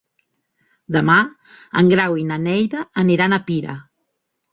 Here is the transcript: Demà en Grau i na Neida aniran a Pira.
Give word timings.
Demà 0.95 1.17
en 1.81 1.91
Grau 1.91 2.17
i 2.21 2.25
na 2.31 2.39
Neida 2.45 2.81
aniran 3.03 3.37
a 3.37 3.39
Pira. 3.51 3.77